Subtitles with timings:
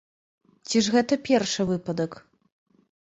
[0.69, 2.11] Ці ж гэта першы выпадак?